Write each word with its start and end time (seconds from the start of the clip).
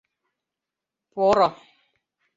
Поро. 1.13 1.49